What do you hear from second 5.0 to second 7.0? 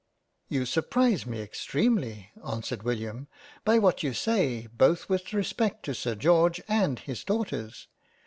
with respect to Sir George and